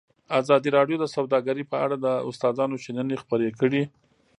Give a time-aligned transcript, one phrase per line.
[0.39, 3.83] ازادي راډیو د سوداګري په اړه د استادانو شننې خپرې کړي.